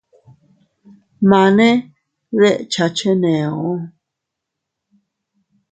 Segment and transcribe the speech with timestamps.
[1.29, 1.69] Mane
[2.39, 3.59] dekcha cheneo.